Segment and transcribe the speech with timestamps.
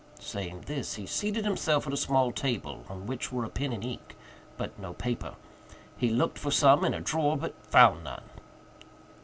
[0.19, 3.85] Saying this, he seated himself at a small table, on which were a pen and
[3.85, 4.15] ink,
[4.57, 5.35] but no paper.
[5.95, 8.23] He looked for some in a drawer, but found none.